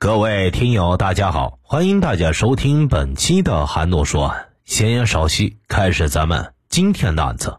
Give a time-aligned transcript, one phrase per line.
[0.00, 4.46] 各位听友，大家好，欢迎大家收听本期的韩诺说案。
[4.64, 7.56] 闲言少叙，开始咱们今天的案子。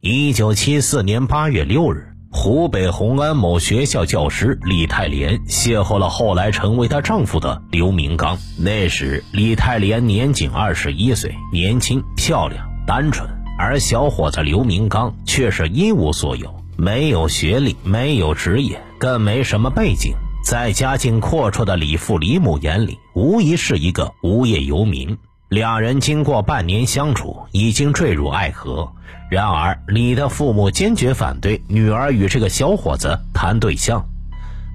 [0.00, 8.36] 一九七四年八月六日，湖北红安某学校教师李泰莲邂逅了后来成为她丈夫的刘明刚。
[8.58, 13.26] 那时，李泰莲年仅二十一岁，年轻、漂亮、单纯，
[13.58, 20.14] 而小伙子刘明刚却是一无所有，没有学历，没有职业，更没什么背景。
[20.46, 25.18] 在家境阔绰的李父李母眼里，无疑是一个无业游民。
[25.48, 28.92] 两人经过半年相处，已经坠入爱河。
[29.28, 34.06] 然而，李的父母坚决反对女儿与这个小伙子谈对象。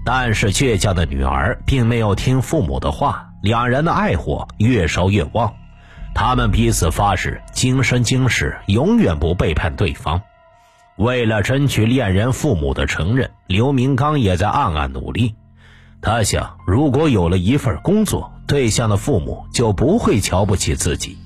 [0.04, 5.54] 但是，倔强的女儿并没有听父母的话，两人的爱火越烧越旺。
[6.14, 10.22] 他们彼此发誓，今生今世永远不背叛对方。
[10.98, 15.34] 为了争取恋人父母的承认，刘明刚也在暗暗努力。
[16.02, 21.18] 他想，如果有了一份工作，对象的父母就不会瞧不起自己。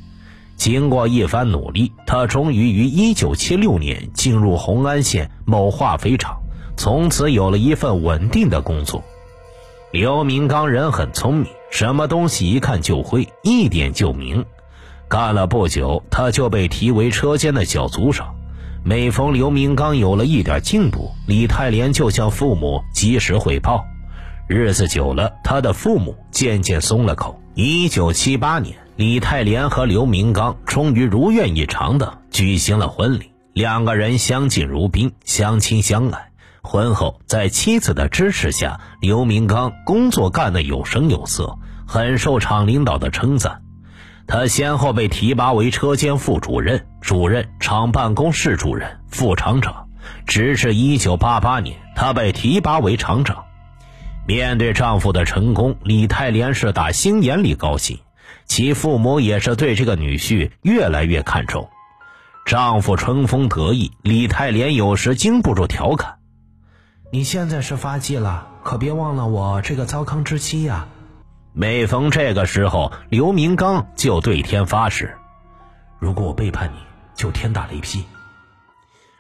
[0.58, 6.40] 经过一番努力，他终于于1976年进入红安县某化肥厂，
[6.76, 9.02] 从此有了一份稳定的工作。
[9.92, 14.46] 刘明刚人很聪明，什么东西一看就会，一点就明。
[15.08, 18.36] 干了不久，他就被提为车间的小组长。
[18.84, 23.86] 每逢刘明刚有了一点进步，李泰莲就向父母及时汇报。
[24.48, 27.42] 日子久了，他的父母渐渐松了口。
[27.56, 36.30] 一九七八年，李泰莲和刘明刚终于如愿以偿的举行了婚礼，两个人相敬如宾，相亲相爱。
[36.62, 41.58] 婚后，在妻子的支持下，刘明刚工作干得有声有色，
[41.88, 43.64] 很受厂领导的称赞。
[44.28, 49.88] 他先后被提拔为车间副主任、主任、厂办公室主任、副厂长，
[50.28, 53.45] 直至一九八八年，他被提拔为厂长。
[54.28, 58.00] 面对丈夫的成功，李泰莲是打心眼里高兴，
[58.46, 61.70] 其父母也是对这个女婿越来越看重。
[62.46, 66.18] 丈夫春风得意，李泰莲有时禁不住调侃
[67.12, 70.88] ：“你现在是发迹了，可别忘了我这个糟糠之妻呀。”
[71.54, 75.16] 每逢这个时候，刘明刚就对天发誓
[76.00, 76.80] ：“如果我背叛你，
[77.16, 78.04] 就天打雷劈。”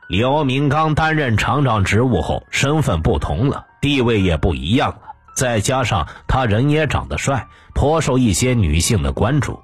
[0.09, 3.65] 刘明刚担任厂长职务后，身份不同了。
[3.85, 5.01] 地位也不一样了，
[5.35, 9.59] 再加上他人也长得帅，颇受一些女性的关注。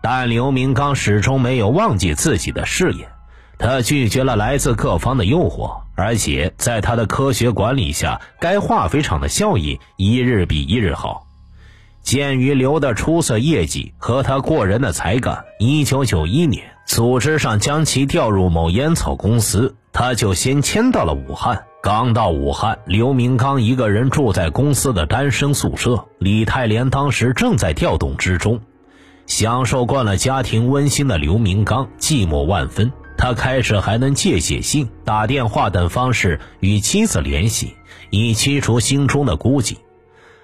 [0.00, 3.08] 但刘明刚始终没有忘记自己的事业，
[3.58, 11.26] 他拒绝了来自各方的诱惑，而且在他的科学管理下，该化肥厂的效益一日比一日好。
[12.00, 21.64] 鉴于刘的出色业绩和他过人的才干，一九九一年，组织上将其调入某烟草公司，他就先迁到了武汉。
[21.80, 26.06] 刚到武汉，刘明刚一个人住在公司的单身宿舍。
[26.18, 28.60] 李泰莲当时正在调动之中，
[29.26, 32.92] 享受惯了家庭温馨的刘明刚寂寞万分。
[33.16, 37.74] 他开始还能借写信、打电话等方式与妻子联系，
[38.10, 39.76] 以驱除心中的孤寂。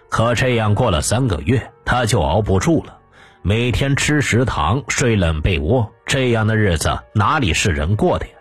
[0.08, 2.98] 可这样过了三个月，他就熬不住了，
[3.42, 8.33] 每天吃食堂、睡冷被窝，这样的日子哪里是人过的呀？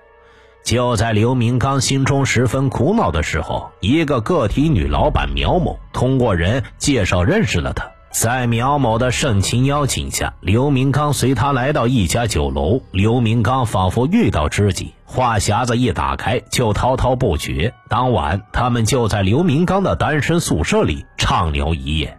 [0.64, 7.92] 就在刘明刚心中十分苦恼的时候，一个个体女老板苗某通过人介绍认识了他。
[8.12, 12.80] 在苗某的盛情邀请下，刘明刚随他来到一家酒楼。
[12.92, 17.74] 刘明刚仿佛遇到知己，话匣子一打开就滔滔不绝。
[17.90, 22.18] 当晚，他们就在刘明刚的单身宿舍里畅聊一夜。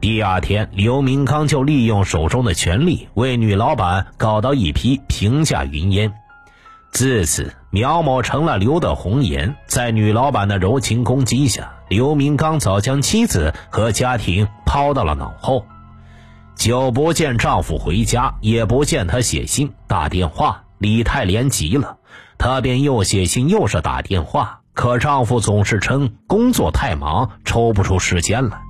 [0.00, 6.14] 第二天，刘明刚就利用手中的权力，为女老板搞到一批平价云烟。
[6.90, 9.54] 自此，苗某成了刘的红颜。
[9.66, 15.64] 在女老板的柔情攻击下，刘明刚早将妻子和家庭抛到了脑后。
[16.56, 21.98] 久不见丈夫回家，也不见他写信打电话，李泰莲急了，
[22.36, 28.60] 她便又写信又是打电话，可丈夫总是称工作太忙，抽不出时间来。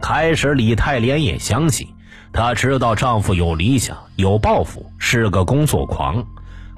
[0.00, 1.88] 开始，李泰莲也相信，
[2.32, 6.24] 她知道丈夫有理想、有抱负，是个工作狂。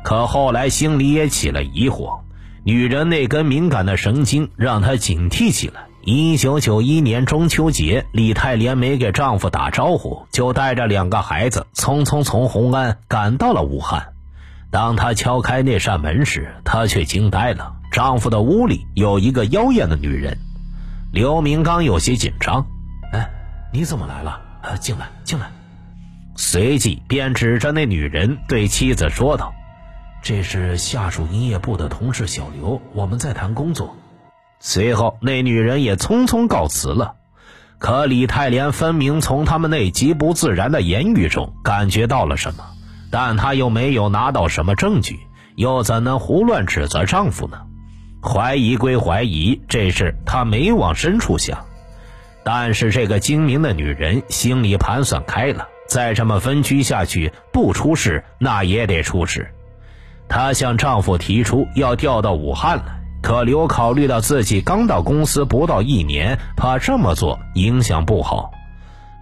[0.05, 2.21] 可后来心里也起了疑惑，
[2.62, 5.87] 女人那根敏感的神经让她警惕起来。
[6.05, 14.09] 一九九一年中秋节，李泰莲没给丈夫打招呼，就带着两个孩子匆匆从红安赶到了武汉。
[14.71, 20.37] 当她敲开那扇门时，她却惊呆了，丈夫的屋里有一个妖艳的女人。
[21.15, 22.67] 刘明刚有些紧张
[23.15, 23.31] ：“哎，
[23.73, 24.39] 你怎么来了？
[24.61, 25.51] 呃，进来，进来。”
[26.37, 29.55] 随即便指着那女人对妻子说道。
[30.25, 33.94] 这是下属营业部的同事小刘，我们在谈工作。
[34.59, 37.17] 随后，那女人也匆匆告辞了。
[37.79, 42.65] 可李太莲分明从他们那极不自然的言语中感觉到了什么，
[43.11, 45.21] 但她又没有拿到什么证据，
[45.56, 47.59] 又怎能胡乱指责丈夫呢？
[48.23, 51.67] 怀疑归怀疑，这事她没往深处想。
[52.44, 59.50] 但是这个精明的女人心里盘算开了，再这么分居下去，不出事那也得出事。
[60.29, 63.00] 她向丈夫提出要调到武汉来。
[63.23, 68.50] 可刘考虑到自己刚到公司不到一年，怕这么做影响不好。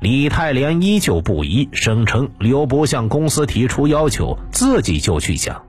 [0.01, 5.63] 李太莲依旧不依，声称刘不向公司提出要求，自己就去讲。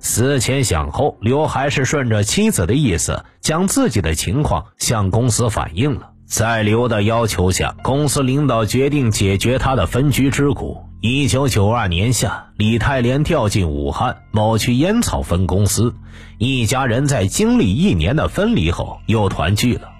[0.00, 6.11] 思前想后，刘还是顺着妻子的意思，将自己的情况向公司反映了。
[6.32, 10.86] 在刘的要求下，公司领导决定解决他的分居之苦。
[11.02, 15.94] 一九九二年夏，李太莲调进武汉某区烟草分公司，
[16.38, 19.90] 一家人在经历一年的分离后又团聚了。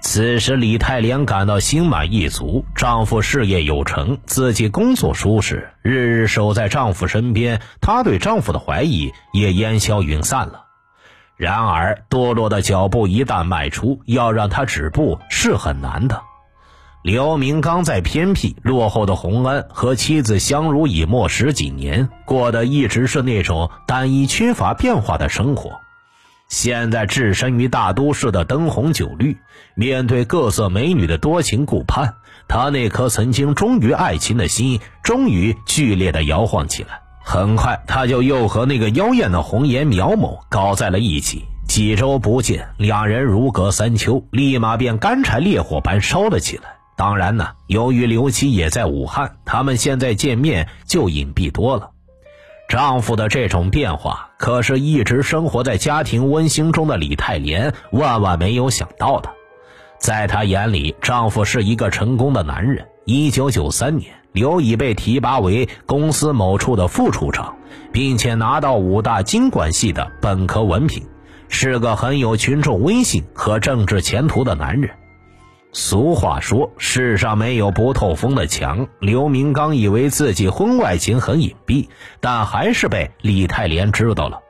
[0.00, 10.63] 此时，李太莲感到心满意足，丈夫事业有成，自己工作舒适，日日守在丈夫身边，她对丈夫的怀疑也烟消云散了。
[11.36, 16.22] 然而，堕落的脚步一旦迈出，要让他止步是很难的。
[17.02, 25.80] 刘明刚在偏僻落后的红安和妻子相濡以沫十几年，过的一直是那种单一、缺乏变化的生活。
[26.48, 29.36] 现在置身于大都市的灯红酒绿，
[29.74, 32.14] 面对各色美女的多情顾盼，
[32.48, 37.02] 他那颗曾经忠于爱情的心终于剧烈的摇晃起来。
[37.26, 41.44] 很快，他就又和那个妖艳的红颜苗某搞在了一起。
[41.66, 46.76] 几周不见，两人如隔三秋，立马便干柴烈火般烧了起来。
[46.96, 51.90] 当然呢，由于刘七也在武汉，他们现在见面就隐蔽多了。
[52.68, 59.30] 丈夫的这种变化，可是一直生活在家庭温馨中的李太莲万万没有想到的。
[59.98, 62.86] 在她眼里，丈夫是一个成功的男人。
[63.06, 67.54] 一九九三年，刘已被提拔为公司某处的副处长，
[67.92, 71.06] 并且拿到武大经管系的本科文凭，
[71.48, 74.90] 是个很有群众威信和政治前途的男人。
[75.70, 78.88] 俗话说，世上没有不透风的墙。
[78.98, 81.86] 刘明刚以为自己婚外情很隐蔽，
[82.20, 84.40] 但还是被李太莲知道了。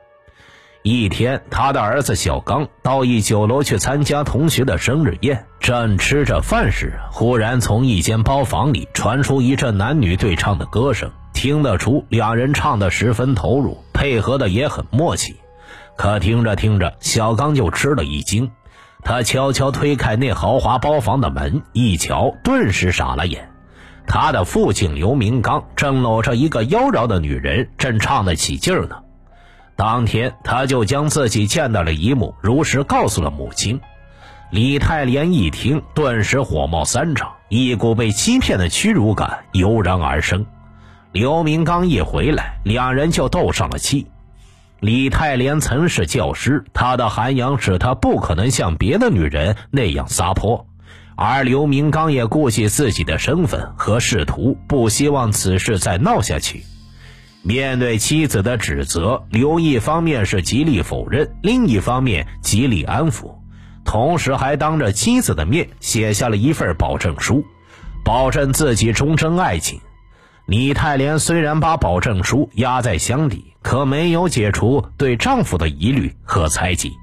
[0.87, 15.37] 一天，他的儿子小刚到一酒楼去参加同学的生日宴，正吃着饭时，忽然从一间包房里传出一阵男女对唱的歌声，听得出两人唱得十分投入，配合的也很默契。
[15.97, 18.51] 可听着听着，小刚就吃了一惊。
[19.01, 23.49] 他悄悄推开那豪华包房的门，一瞧，顿时傻了眼。
[24.05, 28.97] 他的父亲刘明刚正搂着一个妖娆的女人，正唱得起劲儿呢。
[29.75, 33.79] 当天，他就将自己见到的一幕如实告诉了母亲。
[34.51, 40.45] 李太莲一听，顿时火冒三丈，一股被欺骗的屈辱感油然而生。
[41.11, 44.07] 刘明刚一回来，两人就斗上了气。
[44.79, 50.67] 李太莲曾是教师，她的涵养使她不可能像别的女人那样撒泼，
[51.15, 56.63] 而刘明刚也顾及自己的身份和仕途，不希望此事再闹下去。
[57.47, 63.35] 面对妻子的指责，刘一方面是极力否认，另一方面极力安抚，
[63.83, 67.45] 同时还当着妻子的面写下了一份保证书，
[68.03, 69.79] 保证自己终身爱情。
[70.47, 76.93] 李太莲虽然把保证书压在箱底，可没有解除对丈夫的疑虑和猜忌。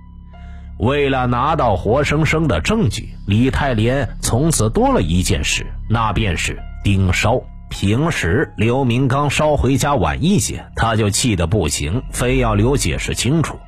[0.81, 7.41] 为了拿到活生生的证据，李太莲从此多了一件事，那便是盯梢。
[7.73, 13.59] 平时刘明刚稍回家晚一些，他就气得不行，非要刘解释清楚。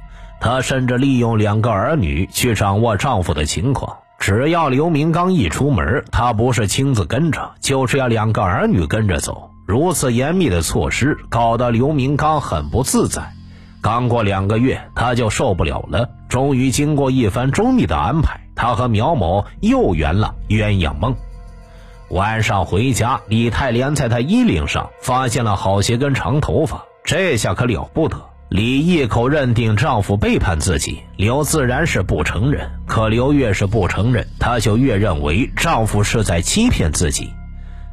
[0.41, 3.97] 他甚至利用两个儿女去掌握丈夫的情况。
[4.19, 9.51] 只要刘明刚一出门，他不是亲自跟着，就是要两个儿女跟着走。
[9.67, 13.33] 如此严密的措施，搞得刘明刚很不自在。
[13.81, 16.11] 刚过两个月，他就受不了了。
[16.29, 21.17] 终于，经过一番周密的安排，他和苗某又圆了鸳鸯梦。
[22.15, 28.17] 晚上回家，李太莲在他衣领上发现了好些根长头发，这下可了不得。
[28.49, 32.71] 李一口认定丈夫背叛自己，刘自然是不承认。
[32.87, 37.31] 可刘越是不承认，她就越认为丈夫是在欺骗自己。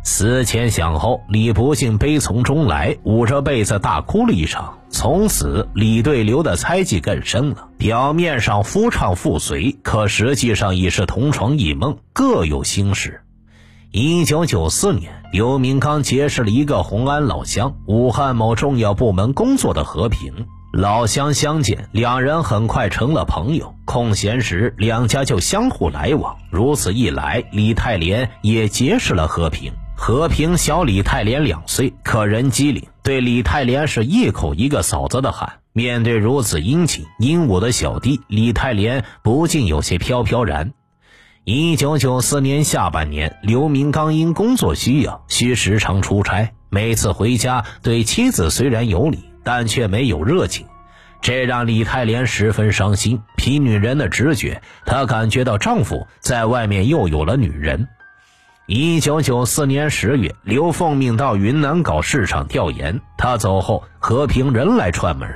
[0.04, 4.78] 思前想后，李不幸悲从中来，捂着被子大哭了一场。
[4.92, 7.70] 从此，李对刘的猜忌更深了。
[7.80, 13.24] 表面上夫唱妇随，可实际上已是同床异梦，各有心事。
[13.94, 20.48] 一九九四年，刘明刚结识了一个红安老乡、武汉某重要部门工作的和平。
[20.72, 23.76] 老乡相见，两人很快成了朋友。
[23.84, 26.38] 空闲时，两家就相互来往。
[26.50, 29.74] 如此一来，李泰莲也结识了和平。
[29.98, 35.60] 和平小李泰莲两岁，可人机灵，对李泰莲是一口一个嫂子的喊。
[35.74, 40.72] 面对如此殷勤英武的小弟，李泰莲不禁有些飘飘然。
[41.44, 50.68] 一九九四年下半年，刘明刚因工作需要需时常出差，每次回家对妻子虽然有礼，但却没有热情，
[51.20, 53.24] 这让李泰莲十分伤心。
[53.38, 57.88] 凭女人的直觉，她感觉到丈夫在外面又有了女人。
[58.68, 63.02] 一九九四年十月，刘凤鸣到云南搞市场调研。
[63.18, 65.28] 他走后，和平人来串门，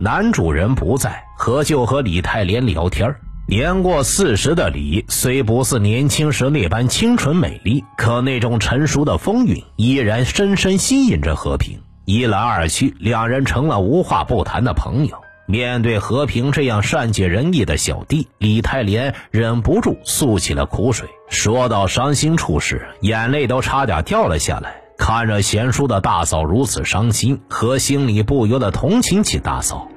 [0.00, 3.14] 男主人不在，何就和李泰莲聊天。
[3.50, 11.80] 年过四十的李虽不似年轻时那般清纯美丽，可那种成熟的风韵依然深深吸引着和平。
[12.04, 15.16] 一来二去，两人成了无话不谈的朋友。
[15.46, 21.08] 面对和平这样善解人意的小弟，李泰莲忍不住诉起了苦水。
[21.30, 24.74] 说到伤心处时，眼泪都差点掉了下来。
[24.98, 29.88] 看着贤淑的大嫂如此伤心，和心里不由得同情起大嫂。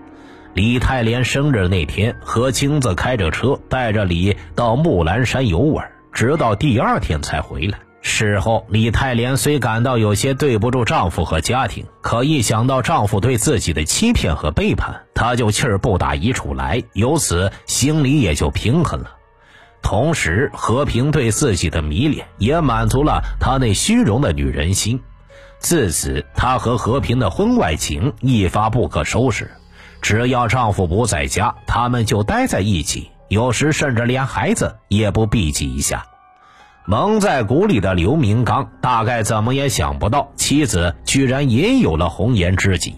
[0.53, 7.79] 李泰莲生日那天，何青子开着车带着李到木兰山游玩，直到第二天才回来。
[8.01, 19.11] 事后，李泰莲虽感到有些对不住丈夫和家庭，可一想到丈夫对自己的欺骗和背叛，她就气儿不打一处来，由此心里也就平衡了。
[19.81, 24.99] 同时，和平对自己的迷恋也满足了她那虚荣的女人心。
[25.59, 29.49] 自此，她和和平的婚外情一发不可收拾。
[30.01, 36.05] 只要丈夫不在家，他们就待在一起，有时甚至连孩子也不避忌一下。
[36.85, 42.95] 蒙在鼓里的刘明刚大概怎么也想不到，妻子居然也有了红颜知己。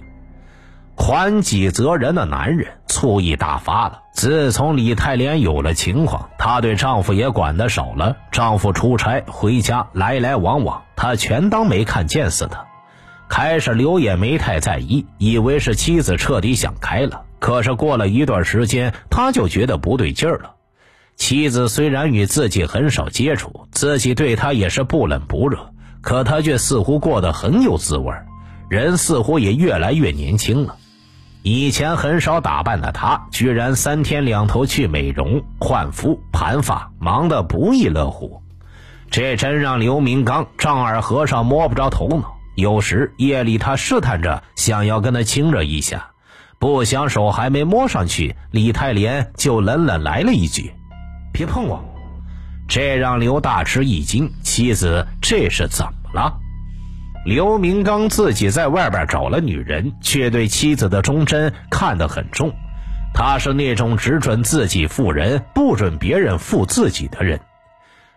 [0.96, 4.00] 宽己责人的男人醋意大发了。
[4.14, 8.16] 自从李泰莲有了情况，她对丈夫也管得少了。
[8.32, 12.68] 丈夫出差回家来来往往，她全当没看见似的。
[13.30, 17.24] 开始刘也没太在意，以为是妻子彻底想开了。
[17.40, 20.52] 可是过了一段时间，他就觉得不对劲儿了。
[21.16, 28.14] 妻子虽然与自己很少接触，自己对她也是不冷不热，可她却似乎过得很有滋味
[28.70, 30.76] 人似乎也越来越年轻了。
[31.44, 38.42] 以前很少打扮的她，居然三天两头去美容、换肤、盘发，忙得不亦乐乎。
[39.12, 42.38] 这真让刘明刚丈二和尚摸不着头脑。
[42.56, 46.12] 有时夜里，他试探着想要跟她亲热一下，
[46.60, 50.74] 不想手还没摸上去，李泰莲就冷冷来了一句。
[51.32, 51.84] 别碰我！
[52.68, 56.40] 这让刘大吃一惊，妻子这是怎么了？
[57.26, 62.54] 刘明刚自己在外边找了女人，却对妻子的忠贞看得很重。
[63.14, 67.40] 他是那种只准自己负人，不准别人负自己的人。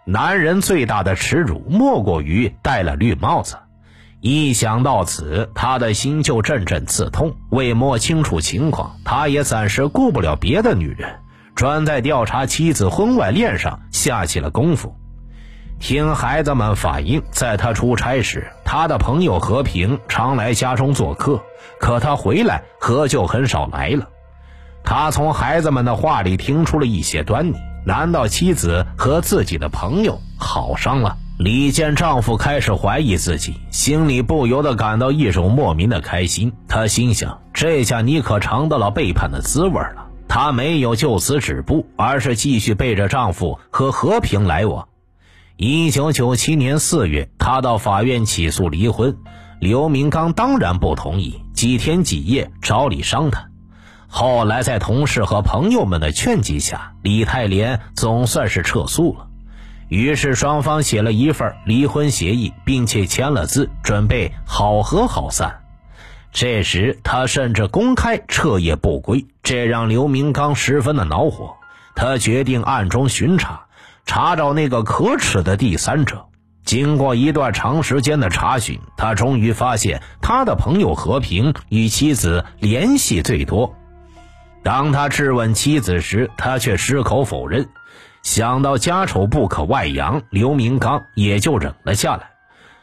[0.04, 3.56] 男人最大的耻辱，莫过于戴了绿帽子。
[4.20, 7.36] 一想到此，他的心就阵阵刺痛。
[7.50, 11.20] 为摸清楚情况，他也暂时顾不了别的女人。
[11.54, 14.94] 专在调查妻子婚外恋上下起了功夫。
[15.78, 21.42] 听孩子们反映，在他出差时，他的朋友和平常来家中做客，
[21.78, 24.08] 可他回来何就很少来了。
[24.82, 27.56] 他从孩子们的话里听出了一些端倪。
[27.86, 31.16] 难道妻子和自己的朋友好上了？
[31.38, 36.50] 李见丈夫开始怀疑自己，心里不由得感到一种莫名的开心。
[36.66, 40.06] 她心想：这下你可尝到了背叛的滋味了。
[40.28, 44.88] 她没有就此止步，而是继续背着丈夫和和平来往。
[45.58, 49.18] 一九九七年四月，她到法院起诉离婚，
[49.60, 53.50] 刘明刚当然不同意，几天几夜找李商谈。
[54.08, 59.26] 后来在同事和朋友们的劝解下，李泰莲总算是撤诉了。
[59.88, 65.60] 于是双方写了一份离婚协议，并且签了字，准备好合好散。
[66.32, 71.56] 这时，他甚至公开彻夜不归，这让刘明刚十分的恼火。
[71.94, 73.66] 他决定暗中巡查，
[74.04, 76.26] 查找那个可耻的第三者。
[76.64, 83.74] 经过一段长时间的查询，他终于发现他的朋友和平与妻子联系最多。
[84.64, 87.68] 当他质问妻子时，他却矢口否认。
[88.26, 92.30] 想到家丑不可外扬，刘明刚也就忍了下来。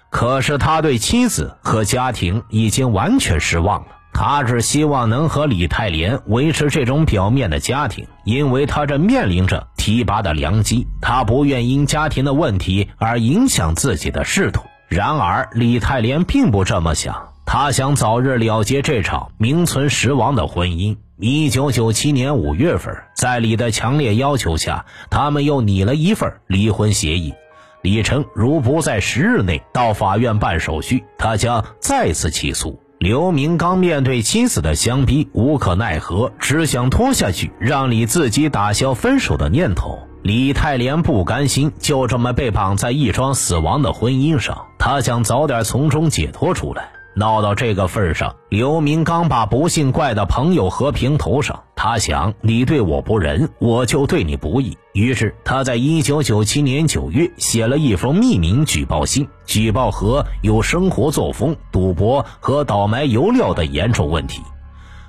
[0.10, 3.88] 可是他对妻子和家庭已经完全失望了。
[4.14, 10.88] 他只希望能和李泰莲维持这种表面的家庭，因为他这面临着提拔的良机。
[11.02, 14.64] 他不愿因家庭的问题而影响自己的仕途。
[14.88, 17.33] 然而李泰莲并不这么想。
[17.46, 20.98] 他想早日了结这场名存实亡的婚姻。
[21.18, 27.34] 一九九七年五月份，在李的强烈要求下，他们又拟了一份离婚协议。
[27.82, 32.80] 李称，如不在十日内到法院办手续，他将再次起诉。
[32.98, 40.00] 刘明刚面对妻子的相逼，无可奈何，只想拖下去，让李自己打消分手的念头。
[40.22, 46.90] 李泰莲不甘心就这么被绑在一桩死亡的婚姻上，他想早点从中解脱出来。
[47.16, 51.64] 闹到这个份上，刘明刚把不幸怪到朋友和平头上。
[51.76, 54.78] 他想，你对我不仁，我就对你不义。
[54.94, 64.42] 于是，他在一九九七年九月写了一封匿名举报信，举报和有生活作风、赌博和倒卖油料的严重问题。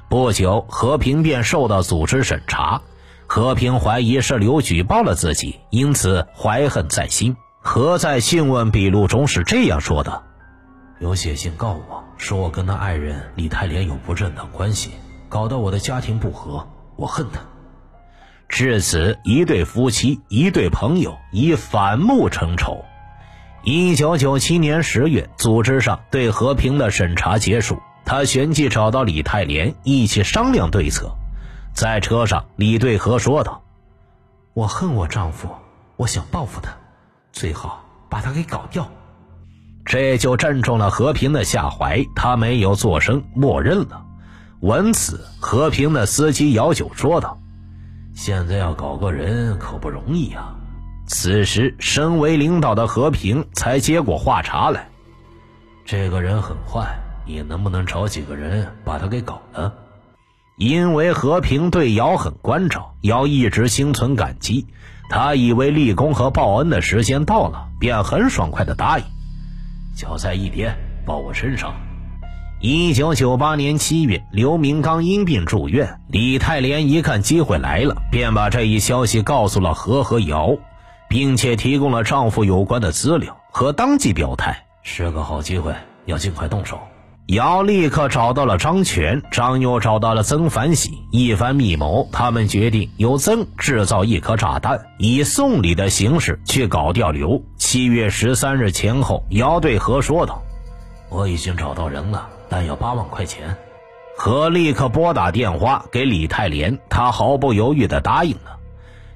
[0.08, 2.82] 不久，和平便受到组织审查。
[3.26, 7.37] 和平怀疑是刘举报了自己，因此怀恨在心。
[7.61, 10.23] 何在讯问笔录中是这样说的。
[11.04, 14.92] 有写信告我说我跟他爱人李泰莲有不正当关系，
[15.28, 17.40] 搞得我的家庭不和，我恨他。
[18.49, 22.87] 至此，一对夫妻，一对朋友，已反目成仇。
[23.64, 31.14] 一九九七年十月，组织上对和平的审查结束，他旋即找到李泰莲一起商量对策。
[31.75, 33.62] 在车上，李对和说道
[34.54, 35.50] ：“我恨我丈夫，
[35.96, 36.75] 我想报复他，
[37.30, 38.88] 最好把他给搞掉。”
[39.85, 44.05] 这就正中了和平的下怀，他没有作声，默认了。
[44.61, 47.38] 闻此，和平的司机姚九说道
[48.17, 50.55] ：“现在要搞个人可不容易啊。”
[51.07, 54.88] 此时，身为领导的和平才接过话茬来
[55.85, 59.75] ：“这个人很坏，你能不能找几个人把他给搞了？”
[60.57, 64.67] 因为和平对姚很关照，姚一直心存感激。
[65.11, 69.05] 他以为立功和报恩的时间到了，便很爽快的答应。
[69.94, 71.72] 脚在一边，抱我身上。
[72.60, 76.00] 一九九八年七月，刘明刚因病住院。
[76.08, 80.56] 李泰莲一看机会来了，便把这一消息告诉了何和姚，
[81.08, 85.72] 并且提供了丈夫有关的资料，和当即表态是个好机会，
[86.06, 86.80] 要尽快动手。
[87.28, 97.42] 姚立刻找到了张全，张又找到了曾凡喜，一番密谋，他们决定由曾制造一颗炸弹，以送礼的形式去搞掉刘。
[97.74, 100.44] 七月十三日前后，姚对何说道
[101.10, 103.56] ：“我已经找到人了，但要八万块钱。”
[104.16, 108.60] 何立刻拨打电话给李泰莲，他毫不犹豫地答应了。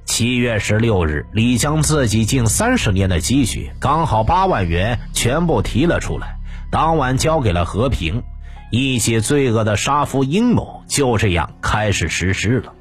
[0.06, 6.34] 七月十六日，李将自己近三十年的积蓄，刚好八万元，全部提了出来。
[6.72, 8.24] 当晚交给了和平，
[8.72, 12.72] 一起罪恶的杀夫阴谋就这样开始实施了。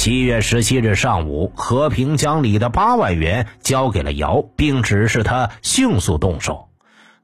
[0.00, 6.68] 七月十七日上午，和平将李的八万元交给了姚，并指示他迅速动手。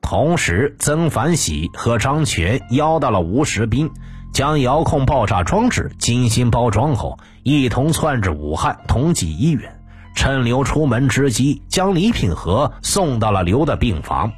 [0.02, 3.92] 同时，曾凡喜和张全邀到了吴石斌，
[4.32, 9.80] 将遥控爆炸装置精心包装后，一同窜至武汉同济医院，
[10.16, 14.32] 趁刘出门之机，将礼品盒送到了刘的病房。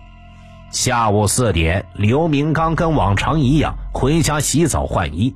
[0.70, 5.34] 下午四点，刘明刚跟往常一样回家洗澡换衣。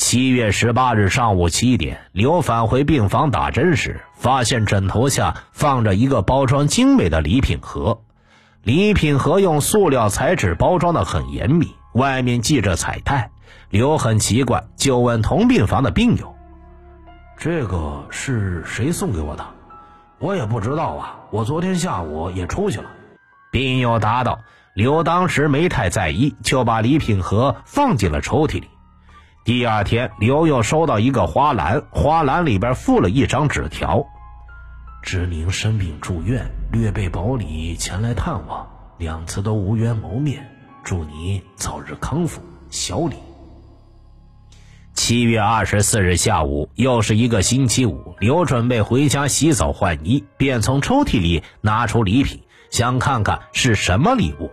[0.00, 8.00] 七月十八日上午七点，刘返回病房打针时，发现枕头下放着一个包装精美的礼品盒。
[8.62, 13.30] 礼品盒用塑料材质包装的很严密，外面系着彩带。
[13.68, 16.34] 刘很奇怪，就问同病房的病友
[17.36, 19.46] ：“这个是谁送给我的？
[20.18, 22.90] 我也不知道啊，我昨天下午也出去了。”
[23.52, 24.40] 病友答道
[24.74, 28.68] ：“刘当时没太在意，就把礼品盒放进了抽屉里。
[29.50, 34.06] 第二天，刘又收到一个花篮，花篮里边附了一张纸条
[35.02, 38.64] ：‘知名生病住院，略备薄礼前来探望，
[38.96, 40.48] 两次都无缘谋面，
[40.84, 43.16] 祝你早日康复。’小李。”
[44.94, 52.40] 七月二十四日下午，又是一个星期五，刘准备回家洗澡换衣，便从抽屉里拿出礼品。
[52.70, 54.48] 想看看是什么礼物。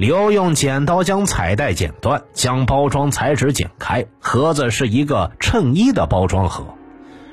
[0.00, 4.06] 刘用剪刀将彩带剪断，将包装彩纸剪开。
[4.18, 6.64] 盒子是一个衬衣的包装盒。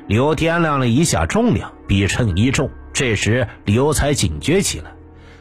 [0.05, 2.69] 刘掂量了一下重量，比衬衣重。
[2.91, 4.91] 这时刘才警觉起来，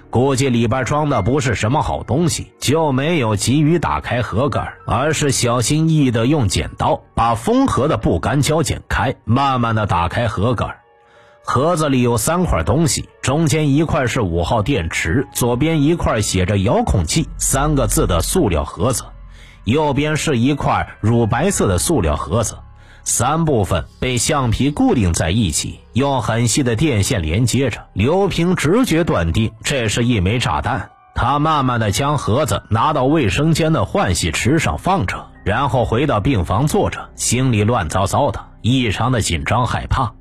[0.08, 10.78] 估计里边装的不是什么好东西，就没有急于打开盒盖，而是小心翼翼地用剪刀把封盒的不干胶剪开，慢慢地打开盒盖。
[11.48, 19.04] 盒子里有三块东西，中间一块是五号电池，左边一块写着“遥控器”三个字的塑料盒子，
[19.62, 22.58] 右边是一块乳白色的塑料盒子，
[23.04, 27.86] 三部分被橡皮固定在一起，用很细的电线连接着。
[27.92, 40.12] 刘平直觉断定这是一枚炸弹，他慢慢的将盒子拿到卫生间的换洗池上放着，然后回到病房坐着，心里乱糟糟的，异常的紧张害怕。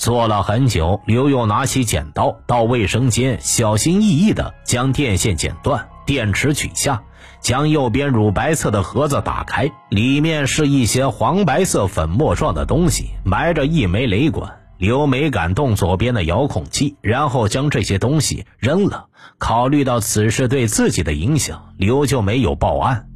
[0.00, 7.02] 坐了很久，刘又拿起剪刀到卫生间，小心翼翼的将电线剪断，电池取下，
[7.42, 14.56] 将右边乳白色的盒子打开，里面是一些黄白色粉末状的东西，埋着一枚雷管。
[14.78, 19.08] 刘没敢动左边的遥控器，然后将这些东西扔了。
[19.36, 23.06] 考虑到此事对自己的影响，刘就没有报案。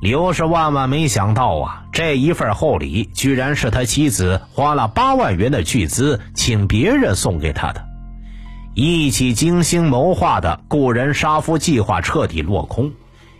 [0.00, 7.84] 刘是万万没想到啊，这一份厚礼居然是他妻子花了八万元的巨资请别人送给他的。
[8.74, 12.92] 一起精心谋划的雇人杀夫计划彻底落空。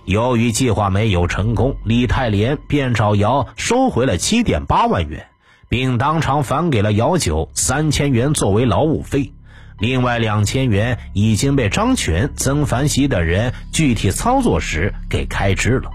[0.05, 5.27] 由于计划没有成功，李太莲便找姚收回了七点八万元。
[5.69, 9.33] 并当场返给了姚九三千元作为劳务费，
[9.79, 15.91] 另外两千元已经被张全、曾凡喜等人具体操作时给开支了。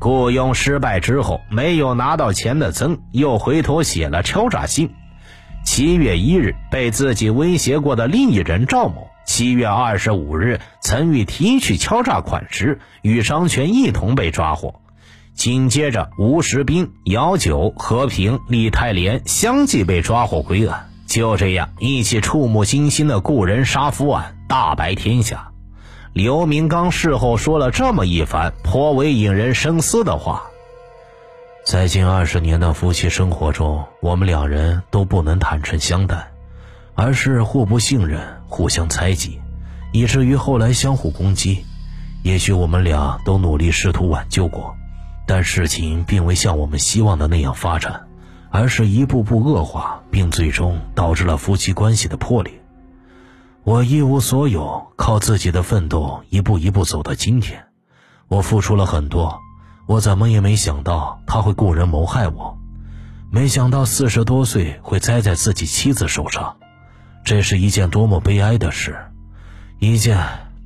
[0.00, 4.94] 雇佣失败之后，没有拿到钱的曾又回头写了敲诈信。
[5.62, 14.80] 七月一日，被自己威胁过的另一人赵某，七月二十五日曾与提取敲诈款时，与商权一同被抓获。
[15.34, 20.88] 紧接着，吴石斌、姚九、和平、李泰莲相继被抓获归案。
[21.06, 25.49] 就这样，一起触目惊心的雇人杀夫案大白天下。
[26.12, 30.42] 刘明刚事后说了这么一番颇为引人深思的话：
[31.64, 36.28] 在近二十年的夫妻生活中，我们两人都不能坦诚相待，
[36.96, 39.40] 而是互不信任、互相猜忌，
[39.92, 41.64] 以至于后来相互攻击。
[42.24, 44.74] 也许我们俩都努力试图挽救过。
[45.26, 48.08] 但事情并未像我们希望的那样发展，
[48.50, 52.59] 而是一步步恶化，并最终导致了夫妻关系的破裂。
[53.62, 57.66] 我一无所有，靠自己的奋斗一步一步走到今天。
[58.26, 59.38] 我付出了很多，
[59.86, 62.58] 我怎么也没想到他会雇人谋害我，
[63.30, 66.56] 没想到四十多岁会栽在自己妻子手上，
[67.22, 68.98] 这是一件多么悲哀的事，
[69.78, 70.18] 一件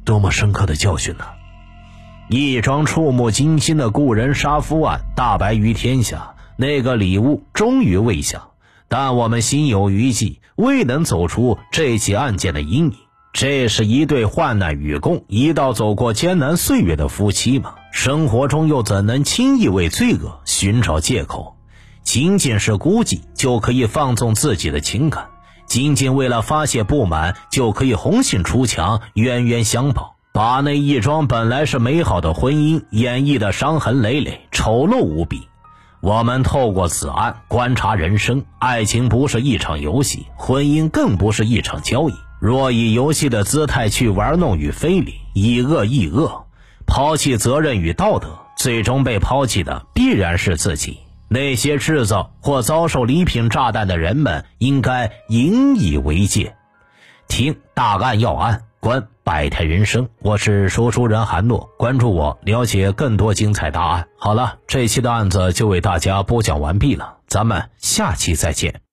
[0.04, 1.24] 多么深刻的教训呢？
[2.28, 8.50] 一桩触目惊心的故人杀夫案大白于天下，那个礼物终于未响，
[8.88, 12.94] 但我们心有余悸，未能走出这起案件的阴影。
[13.32, 17.74] 这是一对患难与共、一道走过艰难岁月的夫妻吗？
[17.90, 21.56] 生活中又怎能轻易为罪恶寻找借口？
[22.04, 25.26] 仅仅是孤寂就可以放纵自己的情感？
[25.66, 30.14] 仅仅为了发泄不满就可以红杏出墙、冤冤相报？
[30.32, 35.48] 把那一桩本来是美好的婚姻演绎的伤痕累累、丑陋无比。
[36.04, 42.14] 我们透过此案观察人生，爱情不是一场游戏，婚姻更不是一场交易。
[42.38, 46.44] 若以游戏的姿态去玩弄与非礼，以恶易恶，
[46.84, 50.98] 抛弃责任与道德，最终被抛弃的必然是自己。
[51.28, 56.54] 那些制造或遭受礼品炸弹的人们，应该引以为戒。
[57.28, 58.64] 听大案要案。
[58.78, 64.06] 观百态人生，我是说书人韩诺，关注我，了解更多精彩答案。
[64.18, 68.83] 好了，这期的案子就为大家播讲完毕了，咱们下期再见。